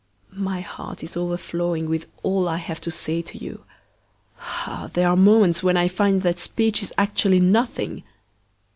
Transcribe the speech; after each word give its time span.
My 0.33 0.61
heart 0.61 1.03
is 1.03 1.15
overflowing 1.15 1.87
with 1.87 2.07
all 2.23 2.49
I 2.49 2.57
have 2.57 2.81
to 2.81 2.89
say 2.89 3.21
to 3.21 3.37
you. 3.37 3.65
Ah! 4.39 4.89
there 4.91 5.07
are 5.07 5.15
moments 5.15 5.61
when 5.61 5.77
I 5.77 5.87
find 5.87 6.23
that 6.23 6.39
speech 6.39 6.81
is 6.81 6.91
actually 6.97 7.39
nothing. 7.39 8.01